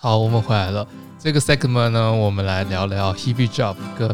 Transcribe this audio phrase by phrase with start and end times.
[0.00, 0.86] 好，我们回来了。
[1.18, 4.08] 这个 segment 呢，我们来聊聊 Hebe Job 跟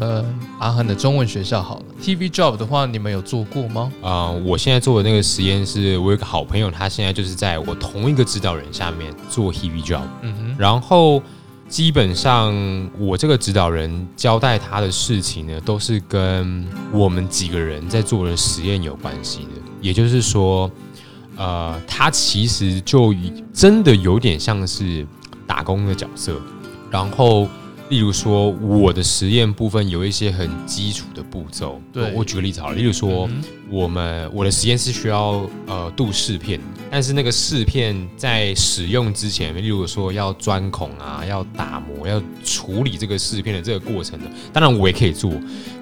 [0.57, 1.85] 阿恒的中文学校好了。
[2.01, 3.93] Hebe Job 的话，你们有做过吗？
[4.01, 11.21] 啊、我现在做的那个实验是，我有个好朋友，他现在就是在我同一个指导人下面做 Hebe job，嗯哼，然后
[11.69, 12.51] 基本上
[12.97, 19.61] 我这个指导人交代他的事情呢，都是跟我们几个人在做的实验有关系的。
[19.81, 20.71] 也就是说，
[21.35, 23.13] 呃，他其实就
[23.53, 25.05] 真的有点像是
[25.45, 26.39] 打工的角色。
[26.91, 27.47] 然后，
[27.89, 31.81] 例如说我的实验部分有一些很基础的步骤。
[31.91, 33.27] 对我举个例子好了，例如说。
[33.27, 36.59] 嗯我们我的实验室需要呃镀饰片，
[36.91, 45.33] 但是那个饰片在使用之前，例如说要钻孔啊，要打磨，要处理这个饰片的这个过程的，当然我也可以做，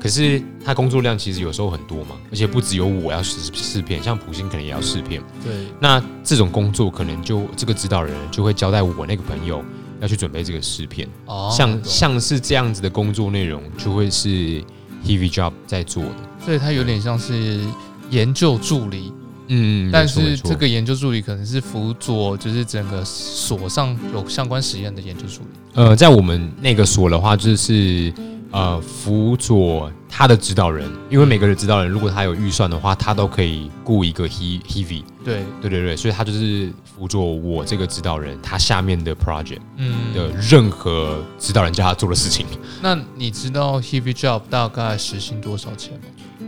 [0.01, 9.62] 可是它工作量其实有时候很多嘛，而且不只有我要试试片，像普星可能也要试片，对，那这种工作可能就这个指导人就会交代我那个朋友
[10.03, 14.62] 要去准备这个试片，哦，像像是这样子的工作内容，就会是
[15.05, 16.15] Heavy Job 在做的。
[16.43, 17.62] 所以它有点像是
[18.09, 19.13] 研究助理，
[19.48, 25.48] 嗯，但是这个研究助理可能是辅佐，就是整个所上有相关实验的研究助理。
[25.76, 28.13] 呃，在我们那个所的话，就是
[28.54, 42.46] 呃辅佐他的指导人，因为每个人指导人如果他有预算的话，他都可以雇一个 he heavy，对，对对对，所以他就是辅佐我这个指导人他下面的 project 嗯，的任何指导人叫他做的事情。
[42.81, 45.99] 那你知道 heavy Job 大概时薪多少钱吗？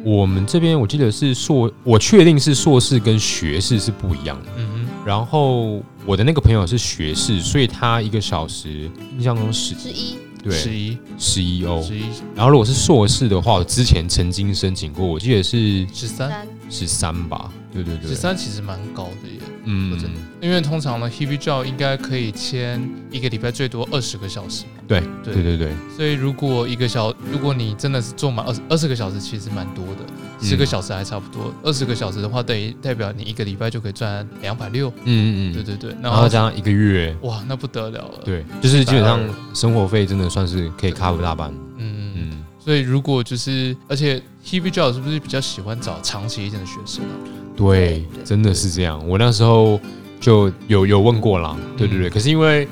[0.03, 4.49] 我们这边我记得是硕，我确定是硕士跟学士是不一样的。
[4.57, 10.17] 嗯哼然后我的那个朋友是学士，所以他一个小时印象中十之一，
[10.51, 11.81] 哼，十对一，十一欧。
[11.81, 12.03] 十一，
[12.35, 17.51] 然后如果是硕士的话，我之前曾经申请过，我记得是十三，三十三吧？
[17.73, 19.34] 对对对，十三其实蛮高的耶。
[19.65, 19.99] 嗯。
[20.41, 25.33] 因为通常呢，Hebe Job 应该可以签一个礼拜最多二十个小时，对对。
[25.33, 39.19] 对对对，所以如果一个小，如果你真的是做满二十二十个小时，其实蛮多的，十个小时还差不多，二十个小时的话，等于代表你一个礼拜就可以赚两百六，嗯嗯嗯，对对对，然后加上一个月，哇，那不得了了，，对，就是基本上
[39.55, 41.51] 生活费真的算是可以 cover 大半。
[41.77, 47.13] 嗯，嗯，所以如果就是，而且 Hebe Job 是不是比较喜欢找长期一点的学生啊？
[47.55, 49.01] 对，对真的是这样。
[49.07, 49.79] 我那时候
[50.19, 52.09] 就有有问过啦，对对对。
[52.09, 52.67] 可是因为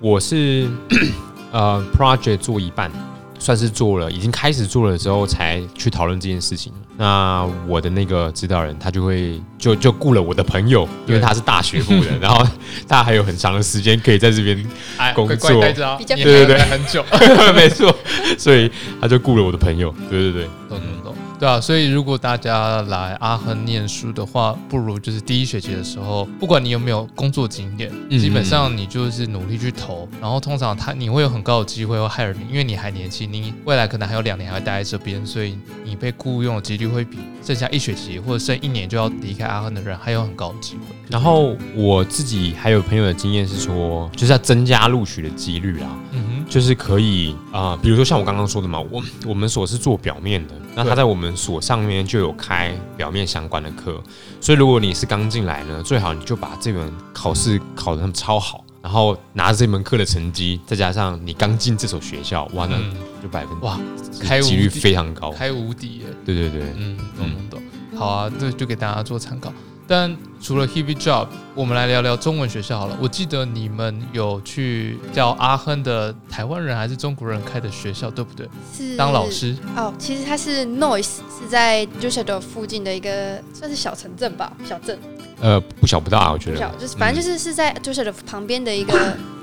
[0.00, 0.68] 我是
[1.52, 2.90] 呃 project 做一半，
[3.38, 6.72] 算是做了，已经开始做了之后，才去讨论这件事情。
[7.00, 12.44] 那我的那个指导人他就会就就雇了我的朋友，因为他是大学部的， 然后
[12.88, 14.66] 他还有很长的时间可以在这边
[14.98, 17.04] 哎，工乖乖作对对对很久，
[17.54, 17.94] 没错，
[18.36, 18.68] 所以
[19.00, 19.94] 他就雇了我的朋友。
[20.10, 40.80] 对对对，懂懂懂，对啊，所以如果大家来阿亨念书的话，不如就是第一学期的时候，不管你有没有工作经验，嗯基本上你就是努力去投，然后通常他你会有很高的机会会 hire 你，因为你还年轻，你未来可能还有两年还会待在这边，所以你被雇佣的几率会比剩下一学期或者剩一年就要离开阿亨的人还有很高的机会。
[41.08, 45.88] 然后我自己还有朋友的经验是说，就是要增加录取的几率啊。
[46.12, 54.00] 嗯哼，就是可以啊、比如说像我刚刚说的嘛，我我们所是做表面的，那他在我们所上面就有开表面相关的课，
[54.40, 63.76] 所以如果你是刚进来呢，最好你就把这门考试考得超好，然后拿着这门课的成绩，再加上你刚进这所学校，哇，那嗯，就百分哇，
[64.22, 65.32] 开几率非常高。
[65.32, 66.04] 开无敌耶！
[66.24, 67.62] 对对对，嗯，懂懂懂。
[67.98, 69.52] 好啊，这就给大家做参考。
[69.88, 72.96] 但除了 Hebe Job，我们来聊聊中文学校好了。
[73.00, 78.46] 我记得你们有去叫阿亨的台湾人还是中国人开的学校，对不对？
[78.76, 78.94] 是。
[78.98, 84.98] 当老师，哦，其实他是 Noise，是在 d u s s e l d o r f 附近的一个算是小城镇吧，小镇，
[85.40, 86.56] 呃，不小不大，我觉得。
[86.56, 88.92] 不小，，就是反正就是是在 d u s s e l d o r f 旁边的一个，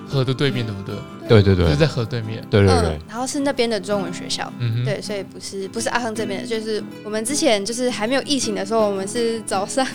[0.07, 0.95] 河的对面，对不对？
[1.27, 2.45] 对对对就在河对面。
[2.49, 4.51] 对对对嗯，，然后是那边的中文学校。
[4.59, 9.85] 嗯哼，对，所以不是不是阿亨这边的，就是我们之前就是还没有疫情的时候，我们是早上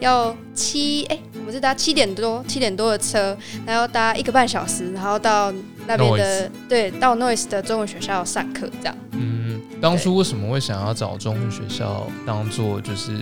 [0.00, 3.36] 要七哎、我们是搭七点多七点多的车，
[3.66, 5.52] 然后搭一个半小时，然后到
[5.86, 8.96] 那边的对到 Noise 的中文学校上课这样。
[9.12, 9.43] 嗯，
[9.84, 13.18] 当初为什么会想要找中文学校当做就是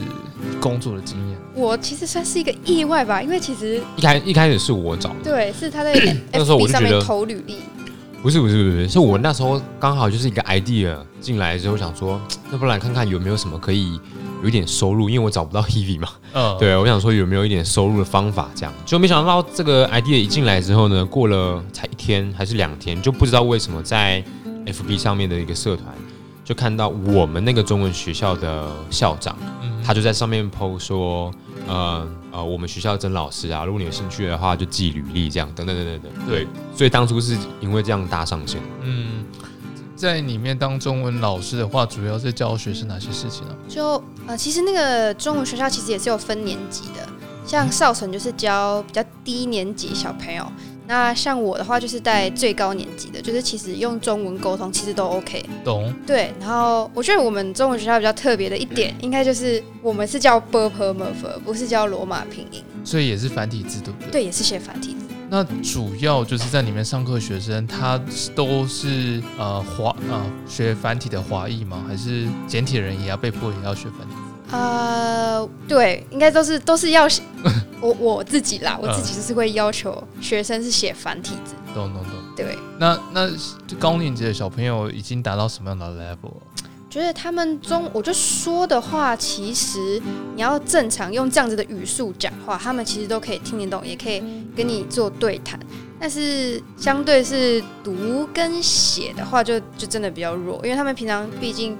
[0.60, 1.36] 工作的经验？
[1.56, 5.92] 我其实算是一个意外吧，因为其实一开一开始是我找的，对是他在
[6.30, 7.56] 那时候我 FB 上面就觉得投履历，
[8.22, 12.20] 不是不是不是不是，是我那时候刚好就是一个 idea 进来之后想说，
[12.52, 13.98] 那不然看看有没有什么可以
[14.44, 18.72] 有一点收入，因为我找不到 Hebe 嘛，嗯，， 对，我想说有没有一点收入的方法，这样。
[18.86, 24.22] 就没想到这个 idea 一进来之后呢，过了才一天还是两天，就不知道为什么在
[24.64, 25.86] FB 上面的一个社团
[26.44, 31.32] 就看到我们那个中文学校的校长，嗯他就在上面 PO 说，
[31.66, 36.26] 呃呃，我们学校征老师啊，如果你有兴趣的话，就寄履历这样，等等等等等。
[36.28, 38.60] 对，所以当初是因为这样搭上线。
[38.82, 39.24] 嗯，
[39.96, 43.54] 在里面当中文老师的话，主要是教学是哪些事情呢？
[43.68, 47.08] 就呃，其实那个中文学校其实也是有分年级的，
[47.44, 50.46] 像少城就是教比较低年级小朋友，
[50.86, 55.44] 那像我的话就是带最高年级的，就是其实用中文沟通其实都 OK。
[55.64, 55.92] 懂？
[56.06, 64.10] 对，然后我觉得我们中文学校比较特别的一点，应该就是我们是叫 b p m f，不是叫罗马拼音，所以也是繁体字，对不对？
[64.10, 65.06] 对，也是写繁体字。
[65.30, 67.98] 那主要就是在里面上课学生，他
[68.34, 71.82] 都是呃华呃学繁体的华裔吗？
[71.88, 74.31] 还是简体人也要被迫也要学繁体字？
[74.52, 77.22] 呃，对，应该都是都是要写
[77.80, 81.54] 我我自己啦，我自己就是会要求学生是写繁体字。
[81.74, 82.12] 懂懂懂。
[82.36, 83.28] 对，那那
[83.78, 86.34] 高年级的小朋友已经达到什么样的 level？
[86.88, 90.00] 觉得他们中，我就说的话，其实
[90.34, 94.22] 你要正常用这样子的语速讲话，他们其实都可以听得懂，也可以
[94.54, 95.58] 跟你做对谈。
[95.98, 101.78] 但是相对是读跟写的话，就就真的比较弱，因为他们平常毕竟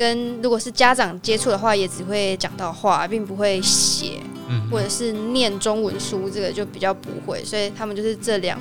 [0.00, 4.14] 跟如果是家长接触的话，也只会讲到话，并不会写
[4.48, 7.44] 嗯或者是念中文书，这个就比较不会。
[7.44, 8.58] 所以他们就是这两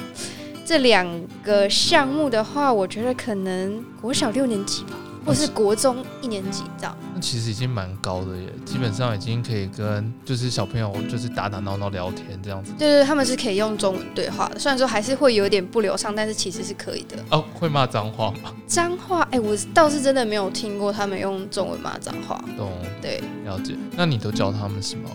[0.66, 1.08] 这两
[1.42, 4.98] 个项目的话，我觉得可能国小六年级吧。
[5.30, 12.72] 或是国中一年级这样，那其实已经蛮高的耶，基本上已经可以跟就是小朋友就是打打闹闹聊天这样子。
[12.80, 17.16] 对对，他们是可以用中文对话的，虽然说还是会有点不流畅，但是其实是可以的。
[17.30, 18.52] 哦，会骂脏话吗？
[18.66, 22.44] 脏话，哎，我倒是真的没有听过他们用中文骂脏话。
[22.58, 22.72] 懂，
[23.02, 23.76] 对，了解。
[23.96, 25.10] 那你都教他们什么？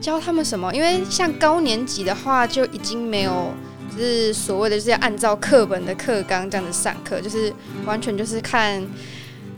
[0.00, 0.72] 教他们什么？
[0.72, 3.52] 因为像高年级的话，就已经没有
[3.90, 7.52] 就是所谓的就是要按照课本的课纲这样子上课，就是
[7.84, 8.86] 完全就是看。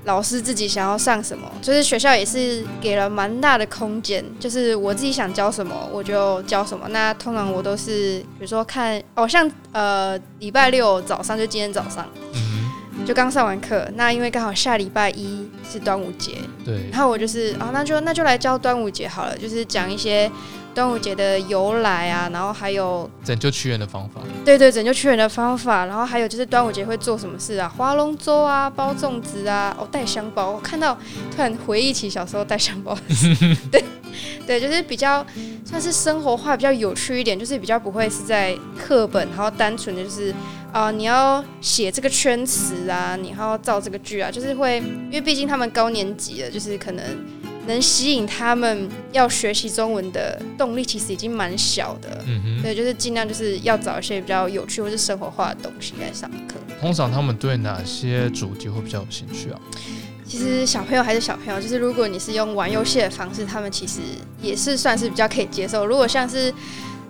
[0.09, 6.89] 老师自己想要上什么，就是学校也是给了蛮大的空间，就是我自己想教什么我就教什么。
[6.89, 12.07] 那通常我都是，比如说看，哦，像呃礼拜六早上就今天早上，
[13.05, 20.31] 就刚上完课，那因为刚好下礼拜一是端午节，对，然后我就是啊，那就那就来教端午节好了，就是讲一些。
[20.75, 24.21] 端午节的由来啊，然后还有拯救屈原的方法。
[24.45, 27.69] 对对，拯救屈原的方法，然后还有就是端午节会做什么事啊？
[27.69, 30.51] 划龙舟啊，包粽子啊，哦，带香包。
[30.51, 30.97] 我看到
[31.35, 32.97] 突然回忆起小时候带香包。
[33.73, 33.83] 对
[34.47, 35.25] 对，就是比较
[35.65, 40.35] 算是生活化，比较有趣一点，就是比较不会是在课本，然后单纯的就是
[40.73, 47.05] 啊，你要写这个圈词啊，你还要造这个句啊，就是会，因为毕竟他们高年级了，就是可能。
[47.69, 52.25] 能吸引他们要学习中文的动力，其实已经蛮小的。
[52.27, 56.55] 嗯哼，对，就是尽量就是要找一些比较有趣或是生活化的东西来上课。
[56.81, 59.61] 通常他们对哪些主题会比较有兴趣啊？
[60.25, 64.01] 其实小朋友还是小朋友，就是如果你是用玩游戏的方式，他们其实
[64.41, 65.87] 也是算是比较可以接受。
[65.87, 66.53] 如果像是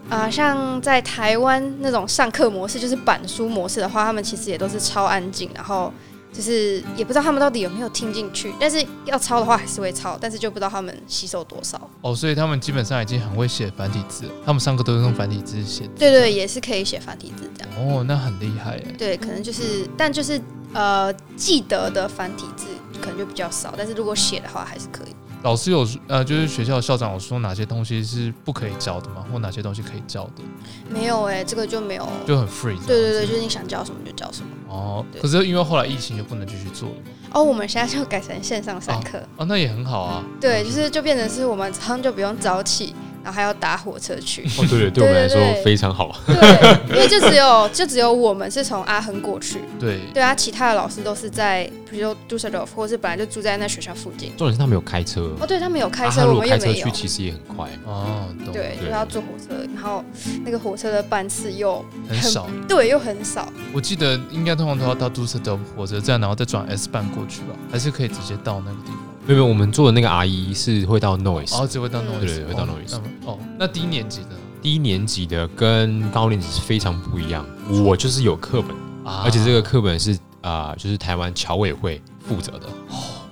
[0.09, 5.93] 啊，像在台湾那种上课模式，就是板书模式的话，他们其实也都是超安静，然后。
[6.33, 11.91] 就是也不知道他们到底有没有听进去，但是要抄的话还是会抄，但是就不知道他们吸收多少。
[12.03, 15.89] 哦，所以他们基本上已经很会写繁体字，他们上课都是用繁体字写。
[15.99, 17.71] 对对，也是可以写繁体字这样。
[17.77, 18.95] 哦，那很厉害耶。
[18.97, 20.41] 对，可能就是，但就是
[20.73, 22.67] 呃，记得的繁体字
[23.01, 25.15] 可能就比较少，但是如果写的话还是可以。
[25.43, 29.25] 老师有呃，就是学校校长有说哪些东西是不可以教的吗？
[29.33, 30.43] 或哪些东西可以教的？
[30.91, 32.77] 没有哎，这个就没有，就很 free。
[32.87, 34.49] 对对对，就是你想教什么就教什么。
[34.69, 36.95] 哦，可是因为后来疫情就不能继续做了。
[37.33, 39.19] 哦，我们现在就改成线上上课。
[39.37, 40.25] 哦，那也很好啊。
[40.41, 42.95] 对，就是就变成是我们早上就不用早起。
[43.23, 46.15] 然后还要搭火车去哦，对对，对我们来说非常好。
[46.27, 49.59] 对，因为就只有就只有我们是从阿亨过去。
[49.79, 54.33] 对对啊，其他的老师都是在，比如说杜塞尔夫，或是本来就住在那学校附近。
[54.37, 58.27] 重点是他们有开车哦，对他们有开车，我们开车去其实也很快哦。
[58.53, 60.05] 对，就是要坐火车，然后
[60.45, 63.53] 那个火车的班次又很少，对，又很少。
[63.73, 69.08] 我记得应该通常都要到杜塞尔火车站，然后再转 S 班过去吧，还是可以直接到那个地方。
[69.29, 72.99] 没有，我们做的那个阿姨是会到 noise，哦，只会到 noise，对，会到 noise。
[73.27, 74.31] 哦，那低年级的，
[74.63, 77.45] 低年级的跟高年级是非常不一样。
[77.85, 82.67] 我就是有课本，而且这个课本是啊，就是台湾侨委会负责的。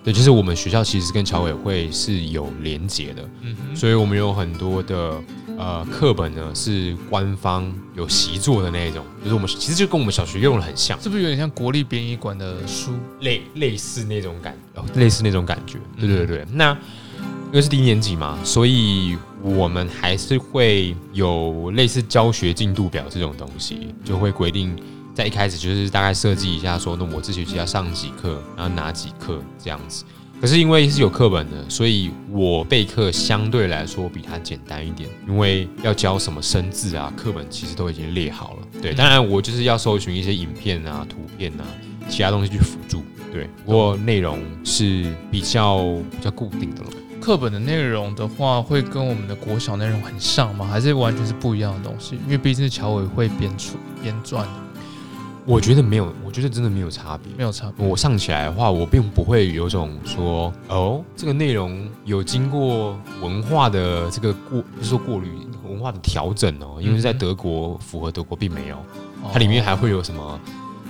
[0.06, 5.20] 哦，对，就是我们学校其实跟侨委会是有连结的，嗯，所以我们有很多的。
[5.58, 14.54] 呃，课本呢是官方有习作的那种，就是我们其实就跟我们小学用的很像，是不是有点像国立编译馆的书类类似那种感，
[14.96, 15.78] 类似那种感觉？
[15.98, 16.44] 对对对。
[16.52, 24.76] 那因为是低年级嘛，所以我们还是会有类似教学进度表这种东西，就会规定
[25.16, 30.04] 在一开始就是大概设计一下，说那我这学期要上几课，然后哪几课这样子。
[30.42, 38.66] 可是因为是有课本的，所以我备课相对来说比他简单一点，因为要教什么生字啊，课本其实都已经列好了。
[38.82, 41.64] 对，当然我就是要搜寻一些影片啊、图片啊、
[42.10, 43.02] 其他东西去辅助。
[43.32, 45.78] 对，不过内容是比较
[46.10, 46.90] 比较固定的了。
[47.22, 50.68] 课本的内容的话，会跟我们的国小内容很像吗？
[50.70, 52.16] 还是完全是不一样的东西？
[52.26, 54.50] 因为毕竟是侨委会编出编撰的，
[55.46, 57.32] 我觉得没有，我觉得真的没有差别。
[57.36, 57.86] 没有差别。
[57.86, 65.28] 我上起来的话，我并不会有种说哦，这个内容有经过文化的这个过，不是说过滤，
[65.68, 66.78] 文化的调整哦。
[66.80, 68.76] 因为在德国符合德国，并没有，
[69.32, 70.40] 它里面还会有什么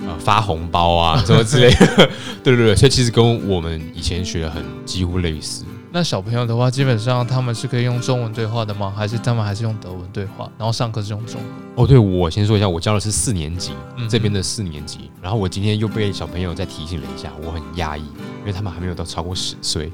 [0.06, 2.10] 呃发红包啊什么之类的。
[2.42, 5.65] 对对对，所以其实跟我们以前学的很几乎类似。
[5.96, 8.92] 那小朋友的话，基本上他们是可以用中文对话的吗？
[8.94, 10.46] 还是他们还是用德文对话？
[10.58, 11.50] 然后上课是用中文？
[11.74, 19.90] 哦，对，我先说一下，我教的是四年级嗯这边的四年级，然后我今天又被小朋友再提醒了一下，我很压抑，因为他们还没有到超过十岁，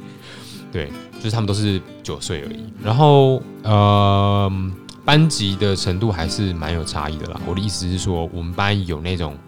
[0.72, 0.90] 对，
[1.20, 2.64] 就是他们都是九岁而已。
[2.82, 4.50] 然后呃，
[5.04, 7.40] 班级的程度还是蛮有差异的啦。
[7.46, 9.38] 我的意思是说，我们班有那种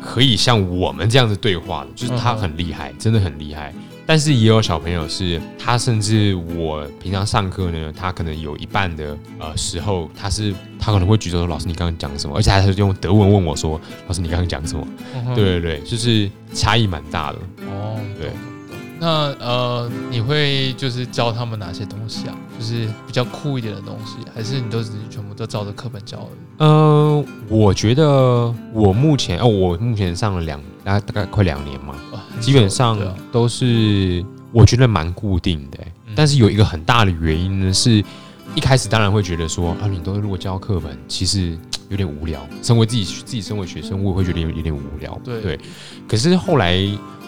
[0.00, 3.74] 可以像我们这样子对话的，就是他很厉害，真的很厉害。
[4.06, 17.38] 但是也有小朋友是，他甚至我平常上课呢，他可能有一半的呃时候，他是他可能会举手说：“老师，你刚刚讲什么？”而且他是用德文问我说：“老师，你刚刚讲什么？”嗯对对对，就是差异蛮大的。
[17.68, 18.30] 哦，对
[19.04, 22.34] 那呃，你会就是教他们哪些东西啊？
[22.58, 26.38] 就是比较酷一点的东西，还是你都只是全部都照着课本教而已？
[26.56, 28.04] 呃，我觉得
[28.72, 31.94] 我目前哦，我目前上了两大概大概快两年嘛，
[32.40, 32.98] 基本上
[33.30, 38.02] 都是我觉得蛮固定的欸、嗯但是有一个很大的原因呢，是
[38.54, 41.58] 一开始当然会觉得说啊，你都如果教课本，其实
[41.90, 42.40] 有点无聊。
[42.62, 45.20] 身为自己自己身为学生，我也会觉得有有点无聊。
[45.22, 45.60] 对对，
[46.08, 46.80] 可是后来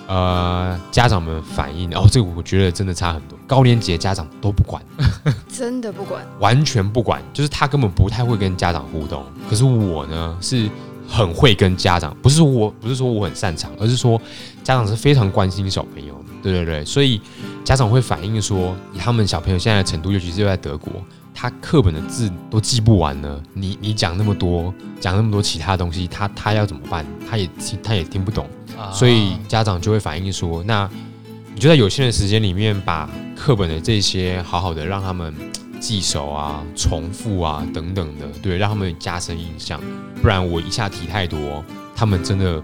[0.07, 3.39] 呃，家长们反映，哦，这个我觉得真的差很多。
[3.47, 4.83] 高年级的家长都不管，
[5.53, 9.25] 真的不管，完全不管，就是他根本不太会跟家长互动。
[9.49, 10.69] 可是我呢，是
[11.09, 14.21] 很会跟家长，不是说我不是说我很擅长，而是说
[14.63, 16.31] 家长是非常关心小朋友的。
[16.43, 17.21] 对对对，所以
[17.65, 20.93] 家长会反映说，以他们小朋友现在的程度，尤其是在德国，
[21.39, 23.43] 他课本的字都记不完了。
[23.53, 27.05] 你你讲那么多，讲那么多其他东西，他他要怎么办？
[27.29, 28.49] 他也听他也听不懂。
[28.79, 30.89] 啊所以家长就会反映说，那
[31.55, 35.35] 你就在有限的时间里面，把课本的这些好好的让他们
[35.79, 39.79] 记熟啊、重复啊等等的，对，让他们加深印象。
[40.23, 41.63] 不然我一下提太多，
[41.95, 42.63] 他们真的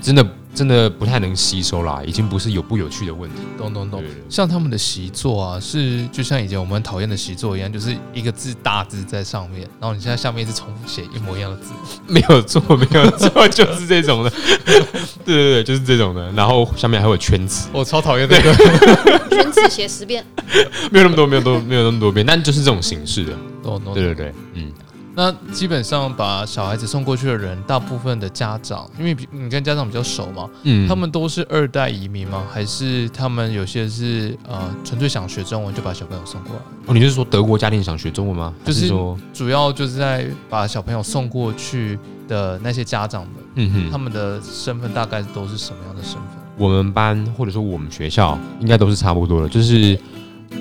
[0.00, 0.24] 真的
[0.56, 3.36] 真的不太能吸收啦，已经不是有不有趣的问题。
[3.58, 4.08] 懂懂懂对。
[4.08, 11.72] 对对像他们的习作啊，是就像以前我们很讨厌的习作一样，就是一个字大字在上面，然后你现在下面是重复写一模一样的字。
[12.08, 14.32] 没有错，没有错，就是这种的。
[15.26, 16.32] 对对对，就是这种的。
[16.32, 18.54] 然后下面还有圈词，我超讨厌这个。
[19.28, 20.24] 圈词写十遍，
[20.90, 23.32] 没有那么多，没有多，没有那么多遍，但就是这种形式的。
[23.62, 23.92] 懂懂。
[23.92, 24.72] 对对对，嗯。
[25.16, 32.44] 那基本上把小孩子送过去的人，大部分的家长，因为比你跟家长比较熟嘛，嗯他们都是二代移民吗？
[32.52, 36.62] 还是他们有些是呃纯粹想学中文就把小朋友送过来？
[36.84, 38.52] 哦，你是说德国家庭想学中文吗？
[38.62, 46.22] 就是说，主要就是在把小朋友送过去的那些家长们，嗯哼，他们的身份大概都是什么样的身份？
[46.58, 49.98] 我们班或者说我们学校应该都是差不多的，就是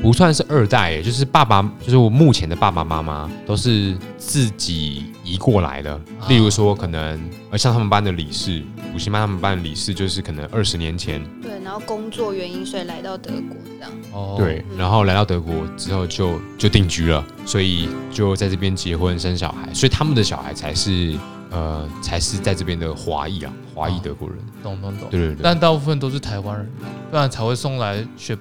[0.01, 5.93] 不算是二代耶，就是爸爸，就是我目前的爸爸妈妈都是自己移过来的。
[5.93, 7.19] 啊例如说，可能
[7.51, 13.91] 呃，像他们班的理事，补习班他们班的理事，就是可能二十年前对，然后工作原因，所以来到德国这样。
[14.11, 21.15] 哦对，然后来到德国之后就就定居了，所以就在这边结婚生小孩，所以他们的小孩才是
[21.55, 24.37] 呃才是在这边的华裔啊，华裔德国人。
[24.61, 25.07] 懂懂懂。
[25.09, 26.69] 对对对，但大部分都是台湾人，
[27.09, 28.37] 不然才会送来学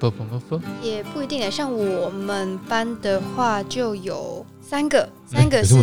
[0.82, 5.74] 也不一定诶，像我们班的话就有三个，三个是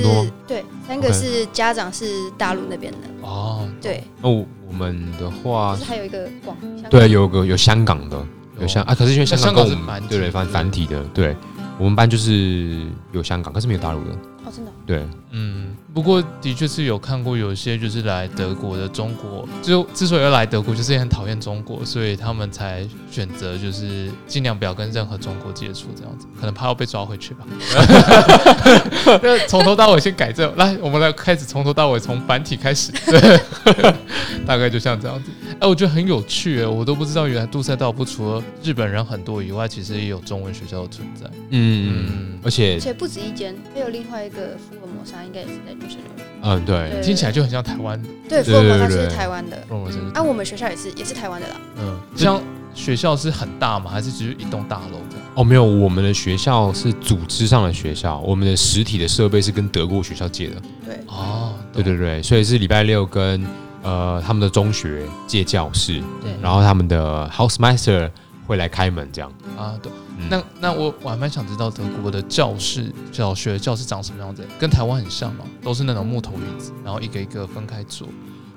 [0.45, 8.25] 对，三个是家长是大陆那边的，哦，对，那我我们的话就是还有一个广，香港对，有个有香港的，
[8.59, 8.67] 有。
[8.67, 11.35] 香啊，可是因为香港香港跟我们是繁对对繁对繁体的，对。
[11.77, 14.11] 我们班就是有香港，可是没有大陆的，
[14.45, 14.73] 哦，真的哦。
[14.85, 27.45] 对，嗯，不过的确是有看过有些就是来德国的中国，就之所以要来德国，就是也很讨厌中国，所以他们才选择就是尽量不要跟任何中国接触，这样子，可能怕要被抓回去吧。
[29.23, 33.39] 那从头到尾先改正，来，我们来开始从头到尾从繁体开始，对，
[34.45, 35.31] 大概就像这样子。
[35.59, 41.29] 哎，我觉得很有趣，哎，我都不知道原来杜塞道夫除了日本人很多以外，其实也有中文学校的存在。
[41.51, 46.25] 嗯，嗯，而且而且不止一间，还有另外一个福尔摩沙，应该也是在杜塞尔。
[46.43, 51.55] 嗯对，对听起来就很像台湾的对，福对尔摩沙是台湾的，福尔摩沙是啊，我们学校也是也是台湾的啦。
[51.77, 52.41] 嗯，像
[52.73, 53.91] 学校是很大吗？
[53.91, 55.17] 还是只是一栋大楼的？
[55.35, 60.55] 哦，没有，我们的学校是组织上的学校，我们的实体的设备是跟德国学校借的。
[60.85, 63.45] 对，哦，对对对，所以是礼拜六跟
[63.83, 68.09] 呃他们的中学借教室，对然后他们的 housemaster
[68.51, 69.31] 会来开门这样。
[69.57, 69.91] 啊，对。
[70.19, 74.45] 嗯那那我我还蛮想知道德国的教室，小学的教室长什么样子？
[74.59, 75.45] 跟台湾很像吗？
[75.63, 78.07] 都是那种木头椅子，然后一个一个分开坐。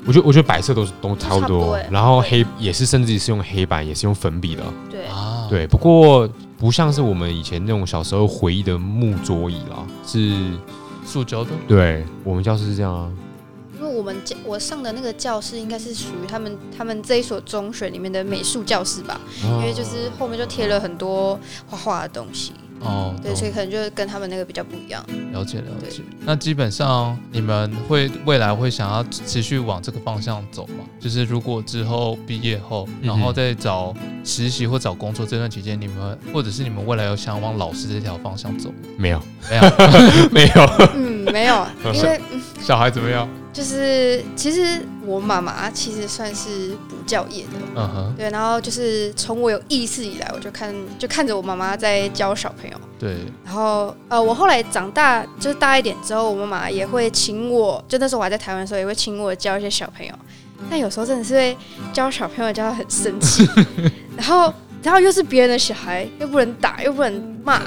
[0.04, 4.62] 我觉得我觉得白色都是都差不多差不多欸，然后黑也是甚至是用黑板，也是用粉笔的。
[4.90, 10.36] 对，啊，对，不过不像是我们以前那种小时候回忆的木桌椅啦，是
[11.06, 11.50] 塑胶的。
[11.66, 13.10] 对我们教室是这样啊。
[13.94, 25.04] 我们教我上的那个教室应该是属于他们他们这一所中学里面的美术教室吧，因因为就是后面就贴了很多画画的东西，哦，对，所以可能就是跟他们那个比较不一样。
[25.32, 26.02] 了解了解。
[26.20, 30.84] 那基本上你们会未来会想要持续往这个方向走吗？
[31.00, 38.76] 就是如果之后毕业后，然后再找实习或找工作这段期间，你们或者是你们未来有想往老师这条方向走吗？
[38.96, 43.28] 没有没有，没有，嗯，没有，因为嗯 小孩怎么样？
[43.54, 52.76] 就是其实我妈妈其实算是补教业的，嗯哼，对，然后就是从我有意识以来，我就看就看着我妈妈在教小朋友。
[52.98, 60.12] 对，然后呃，我后来长大就是大一点之后，我妈妈也会请我，就那时候我还在台湾的时候，也会请我教一些小朋友。
[60.68, 61.56] 但有时候真的是会
[61.92, 63.48] 教小朋友教得很生气，
[64.16, 67.60] 然后然后又是别人的小孩，又不能打，又不能骂，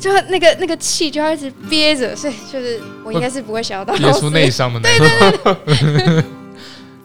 [0.00, 4.30] 就那个那个气就要一直憋着，所以就是我应该是不会想要当憋出。
[4.30, 6.24] 内伤的那种。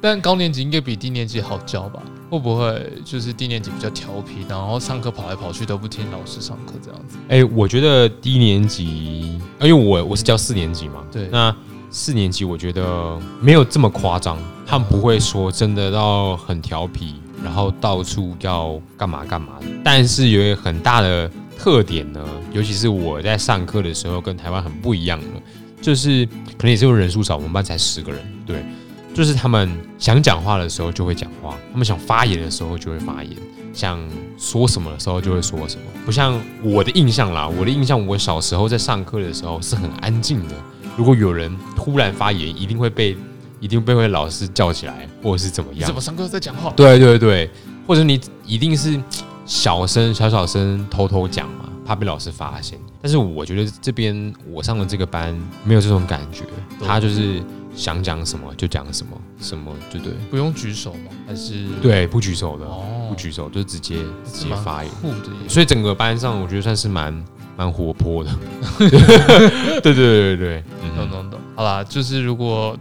[0.01, 1.99] 但高年级应该比低年级好教吧？
[2.29, 7.17] 会不会就是低年级比较调皮，然后上课跑来跑去都不听老师上课这样子？
[7.27, 11.55] 哎、我觉得低年级，因为我我是教四年级嘛，对那
[11.89, 19.65] 四年级我觉得没有这么夸张，他们不会说真的到很调皮，然后到处要干嘛干嘛的。
[19.83, 25.25] 但是有一个很大的特点呢，尤其是我在上课的时候跟台湾很不一样的，
[25.81, 26.25] 就是
[26.57, 28.63] 可能也是因为人数少，我们班才十个人，对。
[29.13, 33.33] 就是他们想讲话的时候就会讲话，他们想发言的时候就会发言，
[33.73, 33.97] 想
[34.37, 35.83] 说什么的时候就会说什么。
[36.05, 40.55] 不像我的印象啦，我的印象，我小时候在上课的时候是很安静的。
[40.97, 43.15] 如果有人突然发言，一定会被
[43.61, 45.95] 一定被会老师叫起来，或者是怎么样怎？
[45.95, 46.73] 么上课在讲话？
[46.75, 47.49] 对对对，
[47.87, 49.01] 或者你一定是
[49.45, 52.79] 小声小小声偷偷讲嘛，怕被老师发现。
[53.01, 56.43] 但是我觉得这边我上的这个班没有这种感觉，
[56.83, 57.41] 他就是
[57.75, 60.11] 想讲什么就讲什么，什么就对。
[60.31, 61.11] 不用举手吗？
[61.27, 61.67] 还是？
[61.81, 64.91] 对，不举手的，哦，不举手就直接直接发言。
[65.47, 68.31] 所以整个班上我觉得算是蛮蛮活泼的。
[68.79, 70.63] 对对对对
[70.97, 71.39] 懂懂懂。
[71.55, 72.75] 好啦，就是如果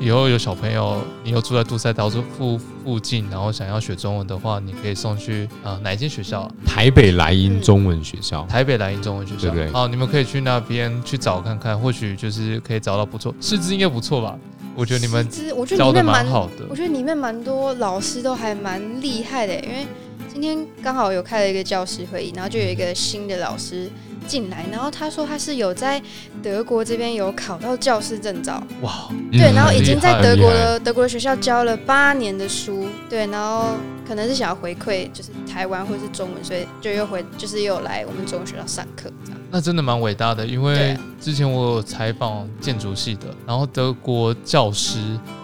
[0.00, 6.50] 以后有小朋友，你又住在杜塞岛这附附近，然后想要学中文的话，你可以送去啊、哪一间学校啊？
[6.64, 9.40] 台北莱茵中文学校，台北莱茵中文学校。
[9.42, 14.38] 对不对好，你们可以去那边去找看看，或许就是可以找到不错，师资应该不错吧？
[14.74, 16.74] 我觉得你们我觉得里面蛮蛮好的我。
[16.74, 19.86] 觉得里面蛮多老师都还蛮厉害的，因为
[20.32, 23.90] 今天刚好有开了一个教师会议，然后就有一个新的老师
[24.28, 26.00] 进来，然后他说他是有在
[26.40, 33.70] 德国这边有考到教师证照，哇，对，嗯然后已经在德国的德国的学校教了八年的书，对，然后
[34.06, 39.40] 可能是想要回馈就是台湾或是中文，所以就又回就是又来我们中文学校上课这样。
[39.50, 44.98] 那真的蛮伟大的，因为啊之前我有采访建筑系的，然后德国教师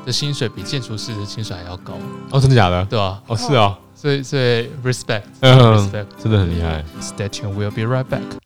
[0.07, 1.94] 的薪水比建筑师的薪水还要高，
[2.31, 2.85] 哦，真的假的？
[2.85, 3.20] 对啊？
[3.27, 6.84] 哦，是哦，所以所以 respect 嗯 respect，真的很厉害。
[7.01, 8.38] Stay tuned, we'll be right back.